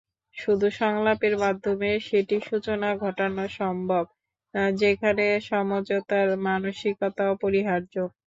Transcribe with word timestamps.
শুধু 0.35 0.67
সংলাপের 0.77 1.33
মাধ্যমেই 1.43 1.97
সেটির 2.07 2.41
সূচনা 2.49 2.89
ঘটানো 2.97 3.43
সম্ভব, 3.59 4.03
যেখানে 4.75 5.25
সমঝোতার 5.49 6.27
মানসিকতা 6.45 7.23
অপরিহার্য। 7.33 7.95